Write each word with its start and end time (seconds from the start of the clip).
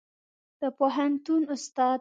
د 0.59 0.61
پوهنتون 0.77 1.41
استاد 1.53 1.89